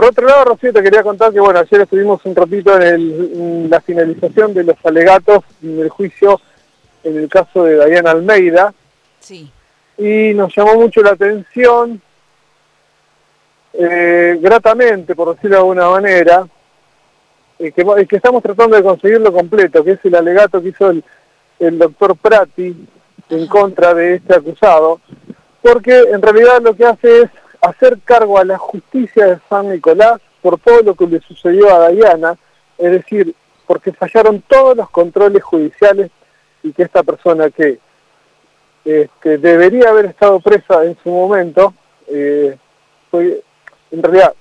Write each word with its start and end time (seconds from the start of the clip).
Por 0.00 0.08
otro 0.08 0.26
lado, 0.26 0.44
Rocío, 0.46 0.72
te 0.72 0.82
quería 0.82 1.02
contar 1.02 1.30
que, 1.30 1.40
bueno, 1.40 1.58
ayer 1.58 1.82
estuvimos 1.82 2.24
un 2.24 2.34
ratito 2.34 2.74
en, 2.74 2.82
el, 2.82 3.32
en 3.34 3.68
la 3.68 3.82
finalización 3.82 4.54
de 4.54 4.64
los 4.64 4.76
alegatos 4.82 5.44
del 5.60 5.90
juicio 5.90 6.40
en 7.04 7.18
el 7.18 7.28
caso 7.28 7.64
de 7.64 7.84
Diana 7.84 8.12
Almeida. 8.12 8.72
Sí. 9.18 9.52
Y 9.98 10.32
nos 10.32 10.56
llamó 10.56 10.76
mucho 10.76 11.02
la 11.02 11.10
atención, 11.10 12.00
eh, 13.74 14.38
gratamente, 14.40 15.14
por 15.14 15.34
decirlo 15.34 15.56
de 15.56 15.60
alguna 15.60 15.90
manera, 15.90 16.48
eh, 17.58 17.70
que, 17.70 18.06
que 18.08 18.16
estamos 18.16 18.42
tratando 18.42 18.76
de 18.76 18.82
conseguirlo 18.82 19.30
completo, 19.30 19.84
que 19.84 19.90
es 19.90 20.00
el 20.04 20.14
alegato 20.14 20.62
que 20.62 20.68
hizo 20.68 20.88
el, 20.88 21.04
el 21.58 21.78
doctor 21.78 22.16
Prati 22.16 22.74
en 23.28 23.46
contra 23.48 23.92
de 23.92 24.14
este 24.14 24.34
acusado, 24.34 24.98
porque 25.60 25.94
en 26.10 26.22
realidad 26.22 26.62
lo 26.62 26.74
que 26.74 26.86
hace 26.86 27.20
es 27.24 27.30
hacer 27.60 27.98
cargo 28.04 28.38
a 28.38 28.44
la 28.44 28.58
justicia 28.58 29.26
de 29.26 29.38
San 29.48 29.70
Nicolás 29.70 30.20
por 30.42 30.58
todo 30.58 30.82
lo 30.82 30.94
que 30.94 31.06
le 31.06 31.20
sucedió 31.20 31.74
a 31.74 31.88
Diana, 31.90 32.36
es 32.78 32.92
decir, 32.92 33.34
porque 33.66 33.92
fallaron 33.92 34.42
todos 34.42 34.76
los 34.76 34.90
controles 34.90 35.42
judiciales 35.42 36.10
y 36.62 36.72
que 36.72 36.82
esta 36.82 37.02
persona 37.02 37.50
que 37.50 37.78
este, 38.84 39.38
debería 39.38 39.90
haber 39.90 40.06
estado 40.06 40.40
presa 40.40 40.84
en 40.84 40.96
su 41.02 41.10
momento, 41.10 41.74
eh, 42.08 42.56
fue, 43.10 43.42
en 43.90 44.02
realidad, 44.02 44.34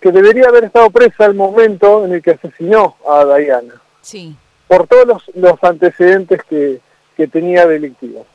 que 0.00 0.10
debería 0.10 0.48
haber 0.48 0.64
estado 0.64 0.90
presa 0.90 1.26
el 1.26 1.34
momento 1.34 2.04
en 2.04 2.12
el 2.12 2.22
que 2.22 2.32
asesinó 2.32 2.96
a 3.08 3.24
Diana. 3.36 3.80
Sí. 4.00 4.34
Por 4.66 4.88
todos 4.88 5.06
los, 5.06 5.22
los 5.36 5.62
antecedentes 5.62 6.42
que, 6.44 6.80
que 7.16 7.28
tenía 7.28 7.66
delictivos. 7.66 8.26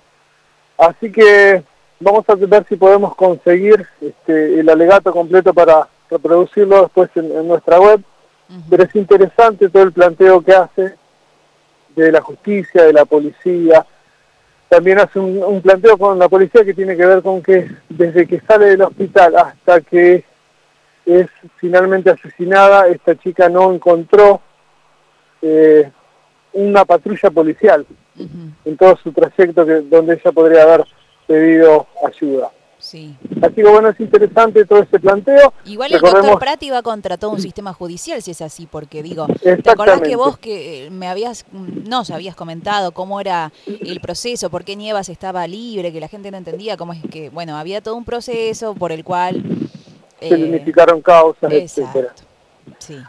Así 0.78 1.12
que 1.12 1.64
vamos 2.00 2.26
a 2.28 2.36
ver 2.36 2.66
si 2.68 2.76
podemos 2.76 3.16
conseguir 3.16 3.86
este, 4.02 4.60
el 4.60 4.70
alegato 4.70 5.12
completo 5.12 5.54
para 5.54 5.88
reproducirlo 6.10 6.84
después 6.84 7.10
en, 7.16 7.48
nuestra 7.48 7.80
web. 7.80 8.02
Pero 8.70 8.84
es 8.84 8.96
interesante 8.96 9.70
todo 9.70 9.84
el 9.84 9.92
planteo 9.92 10.42
que 10.42 10.54
hace 10.54 10.96
de 11.96 12.12
la 12.12 12.22
justicia, 12.22 12.84
de 12.84 12.94
la 12.94 13.04
policía. 13.04 13.86
También 14.70 15.00
hace 15.00 15.20
un, 15.20 15.62
planteo 15.62 15.98
con 15.98 16.18
la 16.18 16.30
policía 16.30 16.64
que 16.64 16.74
tiene 16.74 16.96
que 16.96 17.06
ver 17.06 17.22
con 17.22 17.42
que 17.42 17.70
desde 17.90 18.26
que 18.26 18.40
sale 18.42 18.68
del 18.68 18.84
hospital 18.84 19.36
hasta 19.36 19.82
que 19.82 20.24
es 21.06 21.28
finalmente 21.58 22.10
asesinada, 22.10 22.88
esta 22.88 23.18
chica 23.18 23.50
no 23.50 23.74
encontró 23.74 24.42
eh, 25.42 25.90
una 26.54 26.86
patrulla 26.86 27.30
policial 27.30 27.86
en 28.66 28.78
todo 28.78 28.98
su 28.98 29.12
trayecto 29.12 29.66
que, 29.66 29.82
donde 29.82 30.16
ella 30.16 30.32
podría 30.32 30.64
haber 30.64 30.86
pedido 31.28 31.86
ayuda. 32.06 32.52
Sí. 32.80 33.18
Así 33.42 33.56
que 33.56 33.64
bueno, 33.64 33.90
es 33.90 34.00
interesante 34.00 34.64
todo 34.64 34.84
ese 34.84 35.00
planteo. 35.00 35.54
Igual 35.66 35.94
el 35.94 36.00
doctor 36.00 36.40
Prati 36.40 36.70
va 36.70 36.84
contra 36.84 37.18
todo 37.18 37.32
un 37.32 37.42
sistema 37.42 37.74
judicial, 37.74 38.22
si 38.22 38.32
es 38.32 38.42
así, 38.42 38.68
porque 38.68 39.02
digo, 39.02 39.26
¿te 39.42 39.70
acordás 39.70 40.02
que 40.02 40.16
vos 40.16 40.38
que 40.38 40.86
eh, 40.86 40.90
me 40.90 41.08
habías, 41.08 41.46
mm, 41.52 41.90
no, 41.90 42.04
habías 42.14 42.36
comentado 42.36 42.92
cómo 42.92 43.20
era 43.20 43.52
el 43.66 44.00
proceso, 44.00 44.50
por 44.50 44.64
qué 44.64 44.76
Nievas 44.76 45.10
estaba 45.10 45.48
libre, 45.48 45.92
que 45.92 46.00
la 46.00 46.08
gente 46.08 46.30
no 46.30 46.38
entendía 46.38 46.78
cómo 46.78 46.94
es 46.94 47.02
que, 47.12 47.30
bueno, 47.30 47.58
había 47.58 47.82
todo 47.82 47.96
un 47.96 48.06
proceso 48.06 48.76
por 48.76 48.92
el 48.92 49.04
cual... 49.04 49.44
Se 50.20 50.30
eh, 50.30 50.46
unificaron 50.46 51.02
causas, 51.02 51.52
etcétera. 51.52 52.14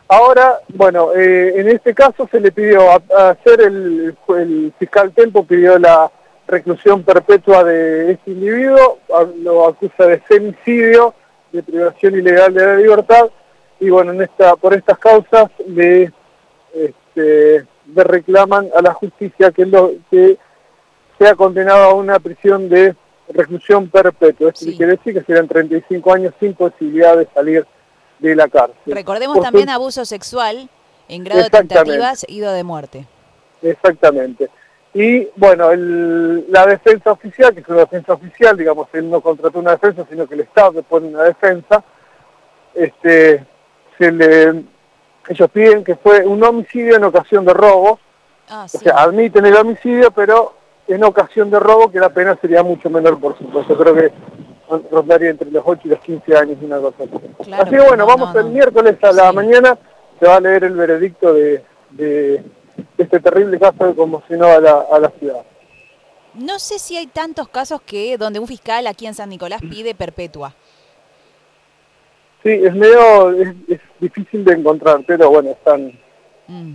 Ahora, 0.08 0.60
bueno, 0.68 1.12
eh, 1.14 1.60
en 1.60 1.68
este 1.68 1.94
caso 1.94 2.28
se 2.30 2.40
le 2.40 2.50
pidió 2.52 2.80
a, 2.90 3.30
hacer 3.30 3.60
el, 3.60 4.16
el 4.28 4.72
fiscal 4.78 5.12
Tempo 5.12 5.44
pidió 5.44 5.78
la 5.78 6.10
reclusión 6.48 7.02
perpetua 7.02 7.62
de 7.62 8.12
este 8.12 8.30
individuo, 8.32 8.98
lo 9.42 9.66
acusa 9.66 10.06
de 10.06 10.18
femicidio, 10.20 11.14
de 11.52 11.62
privación 11.62 12.14
ilegal 12.14 12.52
de 12.52 12.66
la 12.66 12.76
libertad, 12.76 13.30
y 13.78 13.90
bueno, 13.90 14.12
en 14.12 14.22
esta, 14.22 14.56
por 14.56 14.74
estas 14.74 14.98
causas 14.98 15.50
le, 15.66 16.10
este, 16.74 17.66
le 17.94 18.04
reclaman 18.04 18.68
a 18.74 18.82
la 18.82 18.94
justicia 18.94 19.52
que, 19.52 19.66
lo, 19.66 19.92
que 20.10 20.38
sea 21.18 21.34
condenado 21.34 21.84
a 21.84 21.94
una 21.94 22.18
prisión 22.18 22.68
de 22.68 22.96
reclusión 23.28 23.88
perpetua. 23.88 24.50
Esto 24.50 24.66
quiere 24.76 24.96
decir 24.96 25.14
que 25.14 25.22
serán 25.22 25.46
35 25.46 26.12
años 26.12 26.34
sin 26.40 26.54
posibilidad 26.54 27.16
de 27.16 27.28
salir 27.32 27.66
de 28.18 28.34
la 28.34 28.48
cárcel. 28.48 28.76
Recordemos 28.86 29.40
también 29.40 29.68
abuso 29.68 30.04
sexual 30.04 30.68
en 31.08 31.24
grado 31.24 31.42
de 31.42 31.50
tentativa 31.50 32.14
seguido 32.16 32.52
de 32.52 32.64
muerte. 32.64 33.06
Exactamente. 33.62 34.48
Y 34.94 35.28
bueno, 35.36 35.70
la 35.74 36.66
defensa 36.66 37.12
oficial, 37.12 37.54
que 37.54 37.60
es 37.60 37.68
una 37.68 37.80
defensa 37.80 38.14
oficial, 38.14 38.56
digamos, 38.56 38.88
él 38.94 39.10
no 39.10 39.20
contrató 39.20 39.58
una 39.58 39.72
defensa, 39.72 40.06
sino 40.08 40.26
que 40.26 40.34
el 40.34 40.40
Estado 40.40 40.72
le 40.72 40.82
pone 40.82 41.08
una 41.08 41.24
defensa, 41.24 41.84
este, 42.74 43.44
se 43.98 44.12
le, 44.12 44.64
ellos 45.28 45.50
piden 45.52 45.84
que 45.84 45.96
fue 45.96 46.24
un 46.26 46.42
homicidio 46.42 46.96
en 46.96 47.04
ocasión 47.04 47.44
de 47.44 47.52
robo, 47.52 47.98
ah, 48.48 48.64
o 48.64 48.68
sea, 48.68 48.94
admiten 48.94 49.44
el 49.44 49.56
homicidio, 49.56 50.10
pero 50.10 50.54
en 50.86 51.04
ocasión 51.04 51.50
de 51.50 51.60
robo, 51.60 51.90
que 51.90 52.00
la 52.00 52.08
pena 52.08 52.38
sería 52.40 52.62
mucho 52.62 52.88
menor, 52.88 53.20
por 53.20 53.36
supuesto. 53.36 53.76
Creo 53.76 53.94
que 53.94 54.10
rondaría 54.90 55.30
entre 55.30 55.50
los 55.50 55.62
8 55.66 55.82
y 55.84 55.88
los 55.88 56.00
15 56.00 56.36
años, 56.36 56.58
una 56.62 56.78
cosa 56.78 57.04
así. 57.04 57.52
así 57.52 57.70
que 57.70 57.80
bueno, 57.80 58.06
vamos 58.06 58.34
el 58.34 58.46
miércoles 58.46 58.96
a 59.02 59.12
la 59.12 59.32
mañana, 59.32 59.76
se 60.18 60.26
va 60.26 60.36
a 60.36 60.40
leer 60.40 60.64
el 60.64 60.74
veredicto 60.74 61.34
de 61.34 62.42
este 62.96 63.20
terrible 63.20 63.58
caso 63.58 63.78
que 63.78 63.94
conmocionó 63.94 64.46
a 64.46 64.60
la, 64.60 64.86
a 64.90 64.98
la 64.98 65.10
ciudad. 65.10 65.42
No 66.34 66.58
sé 66.58 66.78
si 66.78 66.96
hay 66.96 67.06
tantos 67.06 67.48
casos 67.48 67.80
que 67.82 68.16
donde 68.16 68.38
un 68.38 68.46
fiscal 68.46 68.86
aquí 68.86 69.06
en 69.06 69.14
San 69.14 69.28
Nicolás 69.28 69.60
pide 69.60 69.94
perpetua. 69.94 70.54
Sí, 72.42 72.50
es 72.50 72.74
medio, 72.74 73.32
es, 73.32 73.80
difícil 73.98 74.44
de 74.44 74.54
encontrar, 74.54 75.02
pero 75.06 75.28
bueno, 75.30 75.50
están... 75.50 75.98
Mm. 76.46 76.74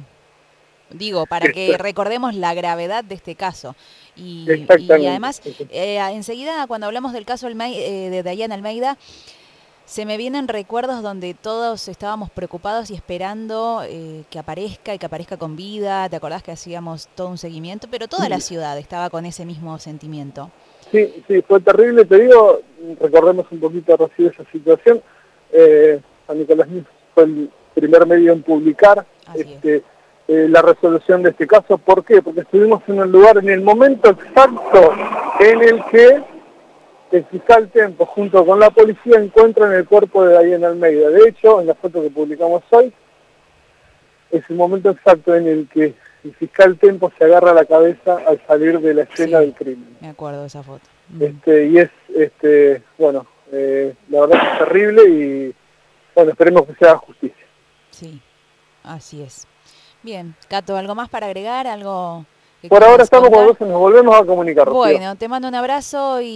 Digo, 0.90 1.26
para 1.26 1.52
que 1.52 1.72
este. 1.72 1.82
recordemos 1.82 2.36
la 2.36 2.54
gravedad 2.54 3.04
de 3.04 3.16
este 3.16 3.36
caso. 3.36 3.76
Y, 4.16 4.46
y 4.78 5.08
además, 5.08 5.42
eh, 5.72 5.98
enseguida 6.12 6.68
cuando 6.68 6.86
hablamos 6.86 7.14
del 7.14 7.26
caso 7.26 7.48
eh, 7.48 8.10
de 8.12 8.22
Dayana 8.22 8.54
Almeida, 8.54 8.98
se 9.86 10.06
me 10.06 10.18
vienen 10.18 10.48
recuerdos 10.48 11.04
donde 11.04 11.34
todos 11.34 11.88
estábamos 11.88 12.30
preocupados 12.32 12.90
y 12.90 12.96
esperando 12.96 13.84
eh, 13.86 14.24
que 14.30 14.40
aparezca 14.40 14.94
y 14.94 15.00
que 15.00 15.06
aparezca 15.06 15.38
con 15.38 15.56
vida. 15.56 16.08
¿Te 16.10 16.16
acordás 16.16 16.44
que 16.44 16.52
hacíamos 16.52 17.08
todo 17.16 17.28
un 17.28 17.38
seguimiento? 17.38 17.88
Pero 17.92 18.08
toda 18.08 18.30
la 18.30 18.40
ciudad 18.40 18.78
estaba 18.78 19.10
con 19.10 19.26
ese 19.26 19.46
mismo 19.46 19.78
sentimiento. 19.80 20.52
Sí, 20.92 21.24
sí, 21.28 21.42
fue 21.42 21.60
terrible, 21.60 22.06
te 22.06 22.20
digo, 22.20 22.62
recordemos 23.00 23.48
un 23.52 23.60
poquito 23.60 23.98
Rocío 23.98 24.30
esa 24.30 24.46
situación. 24.52 25.02
Eh, 25.52 26.00
San 26.28 26.38
Nicolás 26.38 26.68
fue 27.14 27.24
el 27.24 27.50
primer 27.74 28.06
medio 28.06 28.34
en 28.34 28.44
publicar 28.44 29.06
este, 29.34 29.84
eh, 30.28 30.48
la 30.50 30.62
resolución 30.62 31.24
de 31.24 31.32
este 31.32 31.48
caso. 31.48 31.78
¿Por 31.78 32.06
qué? 32.06 32.22
Porque 32.22 32.42
estuvimos 32.42 32.82
en 32.88 33.00
el 33.00 33.12
lugar, 33.12 33.38
en 33.38 33.50
el 33.50 33.62
momento 33.62 34.10
exacto 34.10 34.94
en 35.40 35.62
el 35.62 35.84
que 35.86 36.33
el 37.14 37.26
fiscal 37.26 37.70
Tempo 37.70 38.06
junto 38.06 38.46
con 38.46 38.60
la 38.60 38.70
policía 38.72 39.20
encuentran 39.20 39.72
el 39.74 39.88
cuerpo 39.88 40.26
de 40.26 40.46
Diana 40.46 40.68
Almeida. 40.68 41.10
De 41.10 41.30
hecho, 41.30 41.62
en 41.62 41.68
la 41.68 41.76
foto 41.76 42.02
que 42.02 42.10
publicamos 42.10 42.64
hoy, 42.72 42.92
es 44.32 44.44
el 44.50 44.56
momento 44.56 44.90
exacto 44.90 45.36
en 45.36 45.48
el 45.48 45.70
que 45.70 45.94
el 46.24 46.34
fiscal 46.36 46.78
Tempo 46.78 47.12
se 47.18 47.26
agarra 47.26 47.54
la 47.54 47.66
cabeza 47.66 48.18
al 48.28 48.42
salir 48.48 48.80
de 48.80 48.94
la 48.96 49.04
escena 49.04 49.40
del 49.40 49.54
crimen. 49.54 49.98
Me 50.02 50.10
acuerdo 50.10 50.42
de 50.42 50.48
esa 50.48 50.64
foto. 50.64 50.90
Este, 51.20 51.68
y 51.68 51.78
es, 51.78 51.90
este, 52.16 52.82
bueno, 52.98 53.28
eh, 53.52 53.94
la 54.10 54.22
verdad 54.22 54.42
es 54.42 54.60
terrible 54.60 55.04
y, 55.08 55.56
bueno, 56.16 56.32
esperemos 56.32 56.66
que 56.66 56.74
sea 56.76 56.98
justicia. 56.98 57.46
Sí, 57.92 58.20
así 58.84 59.22
es. 59.22 59.48
Bien, 60.02 60.36
Cato, 60.50 60.76
¿algo 60.76 60.96
más 60.96 61.10
para 61.10 61.28
agregar? 61.28 61.68
¿Algo 61.68 62.26
Por 62.68 62.84
ahora 62.84 63.04
estamos 63.04 63.30
con 63.30 63.70
nos 63.70 63.80
volvemos 63.80 64.16
a 64.16 64.26
comunicar. 64.26 64.68
Bueno, 64.70 65.16
te 65.16 65.28
mando 65.28 65.48
un 65.48 65.56
abrazo 65.56 66.20
y... 66.22 66.32